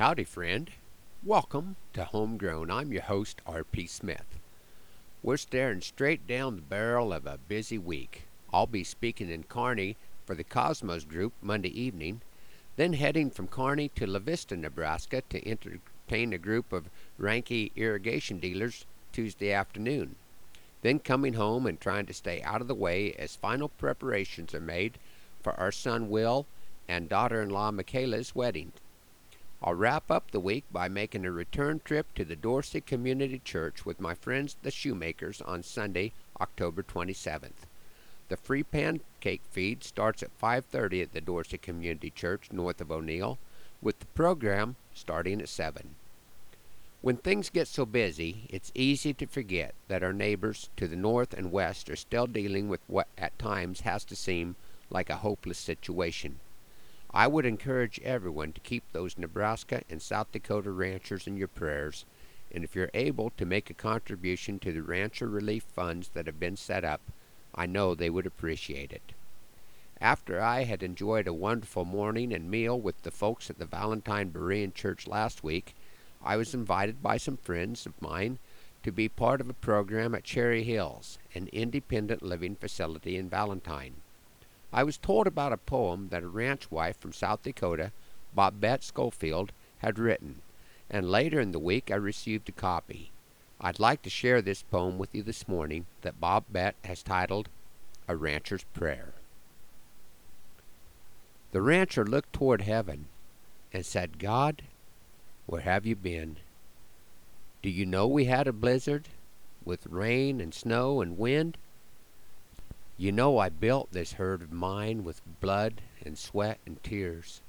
Howdy, 0.00 0.24
friend. 0.24 0.70
Welcome 1.22 1.76
to 1.92 2.04
Homegrown. 2.04 2.70
I'm 2.70 2.90
your 2.90 3.02
host, 3.02 3.42
R.P. 3.46 3.86
Smith. 3.86 4.38
We're 5.22 5.36
staring 5.36 5.82
straight 5.82 6.26
down 6.26 6.56
the 6.56 6.62
barrel 6.62 7.12
of 7.12 7.26
a 7.26 7.36
busy 7.36 7.76
week. 7.76 8.22
I'll 8.50 8.66
be 8.66 8.82
speaking 8.82 9.28
in 9.28 9.42
Kearney 9.42 9.98
for 10.24 10.34
the 10.34 10.42
Cosmos 10.42 11.04
Group 11.04 11.34
Monday 11.42 11.78
evening, 11.78 12.22
then 12.76 12.94
heading 12.94 13.30
from 13.30 13.46
Kearney 13.46 13.90
to 13.90 14.06
La 14.06 14.20
Vista, 14.20 14.56
Nebraska 14.56 15.22
to 15.28 15.46
entertain 15.46 16.32
a 16.32 16.38
group 16.38 16.72
of 16.72 16.88
Reinke 17.20 17.70
irrigation 17.76 18.38
dealers 18.38 18.86
Tuesday 19.12 19.52
afternoon. 19.52 20.16
Then 20.80 21.00
coming 21.00 21.34
home 21.34 21.66
and 21.66 21.78
trying 21.78 22.06
to 22.06 22.14
stay 22.14 22.40
out 22.40 22.62
of 22.62 22.68
the 22.68 22.74
way 22.74 23.12
as 23.18 23.36
final 23.36 23.68
preparations 23.68 24.54
are 24.54 24.60
made 24.60 24.96
for 25.42 25.52
our 25.60 25.70
son 25.70 26.08
Will 26.08 26.46
and 26.88 27.06
daughter 27.06 27.42
in 27.42 27.50
law 27.50 27.70
Michaela's 27.70 28.34
wedding. 28.34 28.72
I'll 29.62 29.74
wrap 29.74 30.10
up 30.10 30.30
the 30.30 30.40
week 30.40 30.64
by 30.72 30.88
making 30.88 31.26
a 31.26 31.30
return 31.30 31.82
trip 31.84 32.14
to 32.14 32.24
the 32.24 32.34
Dorsey 32.34 32.80
Community 32.80 33.38
Church 33.44 33.84
with 33.84 34.00
my 34.00 34.14
friends 34.14 34.56
the 34.62 34.70
Shoemakers 34.70 35.42
on 35.42 35.62
Sunday, 35.62 36.12
October 36.40 36.82
27th. 36.82 37.66
The 38.30 38.38
free 38.38 38.62
pancake 38.62 39.42
feed 39.50 39.84
starts 39.84 40.22
at 40.22 40.30
5:30 40.38 41.02
at 41.02 41.12
the 41.12 41.20
Dorsey 41.20 41.58
Community 41.58 42.08
Church 42.08 42.50
north 42.50 42.80
of 42.80 42.90
O'Neill, 42.90 43.38
with 43.82 43.98
the 43.98 44.06
program 44.06 44.76
starting 44.94 45.42
at 45.42 45.48
7. 45.50 45.94
When 47.02 47.18
things 47.18 47.50
get 47.50 47.68
so 47.68 47.84
busy, 47.84 48.46
it's 48.48 48.72
easy 48.74 49.12
to 49.12 49.26
forget 49.26 49.74
that 49.88 50.02
our 50.02 50.14
neighbors 50.14 50.70
to 50.78 50.88
the 50.88 50.96
north 50.96 51.34
and 51.34 51.52
west 51.52 51.90
are 51.90 51.96
still 51.96 52.26
dealing 52.26 52.70
with 52.70 52.80
what 52.86 53.08
at 53.18 53.38
times 53.38 53.80
has 53.80 54.04
to 54.04 54.16
seem 54.16 54.56
like 54.88 55.10
a 55.10 55.16
hopeless 55.16 55.58
situation. 55.58 56.40
I 57.12 57.26
would 57.26 57.44
encourage 57.44 58.00
everyone 58.04 58.52
to 58.52 58.60
keep 58.60 58.84
those 58.92 59.18
Nebraska 59.18 59.82
and 59.90 60.00
South 60.00 60.30
Dakota 60.30 60.70
ranchers 60.70 61.26
in 61.26 61.36
your 61.36 61.48
prayers, 61.48 62.04
and 62.52 62.62
if 62.62 62.76
you're 62.76 62.90
able 62.94 63.30
to 63.30 63.44
make 63.44 63.68
a 63.68 63.74
contribution 63.74 64.60
to 64.60 64.72
the 64.72 64.82
rancher 64.82 65.28
relief 65.28 65.64
funds 65.64 66.10
that 66.10 66.26
have 66.26 66.38
been 66.38 66.56
set 66.56 66.84
up, 66.84 67.00
I 67.52 67.66
know 67.66 67.94
they 67.94 68.10
would 68.10 68.26
appreciate 68.26 68.92
it. 68.92 69.12
After 70.00 70.40
I 70.40 70.64
had 70.64 70.84
enjoyed 70.84 71.26
a 71.26 71.32
wonderful 71.32 71.84
morning 71.84 72.32
and 72.32 72.48
meal 72.48 72.80
with 72.80 73.02
the 73.02 73.10
folks 73.10 73.50
at 73.50 73.58
the 73.58 73.66
Valentine 73.66 74.30
Berean 74.30 74.72
Church 74.72 75.08
last 75.08 75.42
week, 75.42 75.74
I 76.22 76.36
was 76.36 76.54
invited 76.54 77.02
by 77.02 77.16
some 77.16 77.36
friends 77.36 77.86
of 77.86 78.00
mine 78.00 78.38
to 78.84 78.92
be 78.92 79.08
part 79.08 79.40
of 79.40 79.50
a 79.50 79.54
program 79.54 80.14
at 80.14 80.24
Cherry 80.24 80.62
Hills, 80.62 81.18
an 81.34 81.48
independent 81.52 82.22
living 82.22 82.54
facility 82.54 83.16
in 83.16 83.28
Valentine. 83.28 83.96
I 84.72 84.84
was 84.84 84.98
told 84.98 85.26
about 85.26 85.52
a 85.52 85.56
poem 85.56 86.08
that 86.10 86.22
a 86.22 86.28
ranch 86.28 86.70
wife 86.70 86.96
from 86.98 87.12
South 87.12 87.42
Dakota, 87.42 87.92
Bobette 88.36 88.84
Schofield, 88.84 89.52
had 89.78 89.98
written, 89.98 90.42
and 90.88 91.10
later 91.10 91.40
in 91.40 91.52
the 91.52 91.58
week 91.58 91.90
I 91.90 91.96
received 91.96 92.48
a 92.48 92.52
copy. 92.52 93.10
I'd 93.60 93.80
like 93.80 94.02
to 94.02 94.10
share 94.10 94.40
this 94.40 94.62
poem 94.62 94.96
with 94.96 95.14
you 95.14 95.22
this 95.22 95.48
morning 95.48 95.86
that 96.02 96.20
Bobette 96.20 96.74
has 96.84 97.02
titled 97.02 97.48
A 98.08 98.16
Rancher's 98.16 98.64
Prayer. 98.72 99.14
The 101.52 101.60
rancher 101.60 102.06
looked 102.06 102.32
toward 102.32 102.62
heaven 102.62 103.06
and 103.72 103.84
said, 103.84 104.18
God, 104.18 104.62
where 105.46 105.62
have 105.62 105.84
you 105.84 105.96
been? 105.96 106.36
Do 107.60 107.68
you 107.68 107.84
know 107.84 108.06
we 108.06 108.26
had 108.26 108.46
a 108.46 108.52
blizzard 108.52 109.08
with 109.64 109.86
rain 109.86 110.40
and 110.40 110.54
snow 110.54 111.00
and 111.00 111.18
wind? 111.18 111.58
You 113.00 113.12
know 113.12 113.38
I 113.38 113.48
built 113.48 113.92
this 113.92 114.12
herd 114.12 114.42
of 114.42 114.52
mine 114.52 115.04
with 115.04 115.22
blood 115.40 115.80
and 116.04 116.18
sweat 116.18 116.58
and 116.66 116.82
tears. 116.82 117.40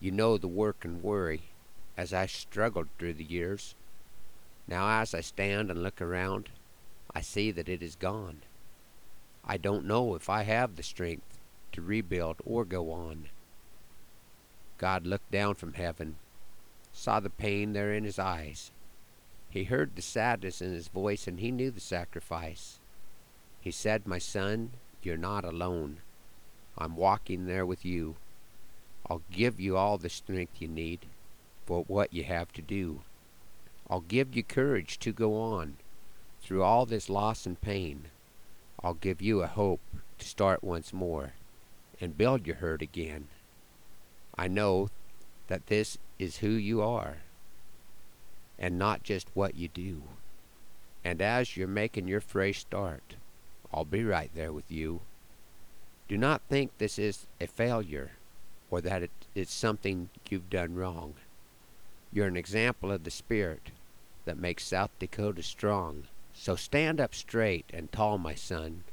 You 0.00 0.10
know 0.12 0.38
the 0.38 0.48
work 0.48 0.82
and 0.82 1.02
worry 1.02 1.42
as 1.94 2.14
I 2.14 2.24
struggled 2.24 2.88
through 2.98 3.12
the 3.12 3.22
years. 3.22 3.74
Now 4.66 5.02
as 5.02 5.12
I 5.12 5.20
stand 5.20 5.70
and 5.70 5.82
look 5.82 6.00
around, 6.00 6.48
I 7.14 7.20
see 7.20 7.50
that 7.50 7.68
it 7.68 7.82
is 7.82 7.96
gone. 7.96 8.44
I 9.44 9.58
don't 9.58 9.84
know 9.84 10.14
if 10.14 10.30
I 10.30 10.44
have 10.44 10.76
the 10.76 10.82
strength 10.82 11.38
to 11.72 11.82
rebuild 11.82 12.36
or 12.42 12.64
go 12.64 12.92
on. 12.92 13.28
God 14.78 15.06
looked 15.06 15.30
down 15.30 15.54
from 15.54 15.74
heaven, 15.74 16.16
saw 16.94 17.20
the 17.20 17.28
pain 17.28 17.74
there 17.74 17.92
in 17.92 18.04
his 18.04 18.18
eyes. 18.18 18.70
He 19.50 19.64
heard 19.64 19.96
the 19.96 20.00
sadness 20.00 20.62
in 20.62 20.72
his 20.72 20.88
voice, 20.88 21.26
and 21.26 21.40
he 21.40 21.50
knew 21.50 21.70
the 21.70 21.78
sacrifice. 21.78 22.78
He 23.62 23.70
said, 23.70 24.06
My 24.06 24.18
son, 24.18 24.72
you're 25.04 25.16
not 25.16 25.44
alone. 25.44 25.98
I'm 26.76 26.96
walking 26.96 27.46
there 27.46 27.64
with 27.64 27.84
you. 27.84 28.16
I'll 29.08 29.22
give 29.30 29.60
you 29.60 29.76
all 29.76 29.98
the 29.98 30.08
strength 30.08 30.60
you 30.60 30.66
need 30.66 31.06
for 31.64 31.84
what 31.84 32.12
you 32.12 32.24
have 32.24 32.52
to 32.54 32.62
do. 32.62 33.02
I'll 33.88 34.00
give 34.00 34.34
you 34.34 34.42
courage 34.42 34.98
to 34.98 35.12
go 35.12 35.40
on 35.40 35.76
through 36.42 36.64
all 36.64 36.86
this 36.86 37.08
loss 37.08 37.46
and 37.46 37.60
pain. 37.60 38.06
I'll 38.82 38.94
give 38.94 39.22
you 39.22 39.42
a 39.42 39.46
hope 39.46 39.80
to 40.18 40.26
start 40.26 40.64
once 40.64 40.92
more 40.92 41.34
and 42.00 42.18
build 42.18 42.46
your 42.46 42.56
herd 42.56 42.82
again. 42.82 43.28
I 44.36 44.48
know 44.48 44.90
that 45.46 45.68
this 45.68 45.98
is 46.18 46.38
who 46.38 46.48
you 46.48 46.82
are 46.82 47.18
and 48.58 48.76
not 48.76 49.04
just 49.04 49.28
what 49.34 49.54
you 49.54 49.68
do. 49.68 50.02
And 51.04 51.20
as 51.22 51.56
you're 51.56 51.68
making 51.68 52.08
your 52.08 52.20
fresh 52.20 52.60
start, 52.60 53.16
I'll 53.72 53.84
be 53.84 54.04
right 54.04 54.30
there 54.34 54.52
with 54.52 54.70
you. 54.70 55.00
Do 56.08 56.18
not 56.18 56.42
think 56.48 56.76
this 56.76 56.98
is 56.98 57.26
a 57.40 57.46
failure 57.46 58.12
or 58.70 58.80
that 58.80 59.02
it 59.02 59.10
is 59.34 59.50
something 59.50 60.10
you've 60.28 60.50
done 60.50 60.74
wrong. 60.74 61.14
You're 62.12 62.26
an 62.26 62.36
example 62.36 62.92
of 62.92 63.04
the 63.04 63.10
spirit 63.10 63.70
that 64.24 64.38
makes 64.38 64.64
South 64.64 64.90
Dakota 64.98 65.42
strong. 65.42 66.04
So 66.34 66.56
stand 66.56 67.00
up 67.00 67.14
straight 67.14 67.66
and 67.72 67.90
tall, 67.90 68.18
my 68.18 68.34
son, 68.34 68.84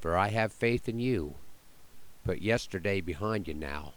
for 0.00 0.16
I 0.16 0.28
have 0.28 0.52
faith 0.52 0.88
in 0.88 0.98
you. 0.98 1.34
Put 2.24 2.40
yesterday 2.40 3.00
behind 3.00 3.48
you 3.48 3.54
now, 3.54 3.92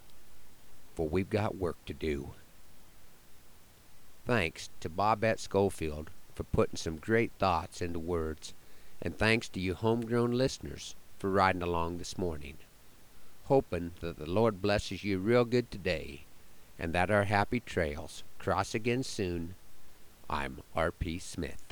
for 0.95 1.07
we've 1.07 1.29
got 1.29 1.57
work 1.57 1.77
to 1.85 1.93
do. 1.93 2.31
Thanks 4.25 4.69
to 4.81 4.89
Bobette 4.89 5.39
Schofield 5.39 6.09
for 6.35 6.43
putting 6.43 6.77
some 6.77 6.97
great 6.97 7.31
thoughts 7.39 7.81
into 7.81 7.99
words 7.99 8.53
and 9.01 9.17
thanks 9.17 9.47
to 9.49 9.59
you 9.59 9.73
homegrown 9.73 10.31
listeners 10.31 10.95
for 11.17 11.29
riding 11.29 11.61
along 11.61 11.97
this 11.97 12.17
morning. 12.17 12.57
Hoping 13.45 13.91
that 14.01 14.17
the 14.17 14.29
Lord 14.29 14.61
blesses 14.61 15.03
you 15.03 15.19
real 15.19 15.45
good 15.45 15.71
today 15.71 16.25
and 16.77 16.93
that 16.93 17.11
our 17.11 17.25
happy 17.25 17.59
trails 17.59 18.23
cross 18.37 18.73
again 18.73 19.03
soon, 19.03 19.55
I'm 20.29 20.61
R.P. 20.75 21.19
Smith. 21.19 21.68